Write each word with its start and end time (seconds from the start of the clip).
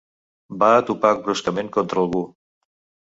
Va 0.63 0.69
a 0.77 0.79
topar 0.87 1.11
bruscament 1.27 1.69
contra 1.77 2.03
algú. 2.05 2.23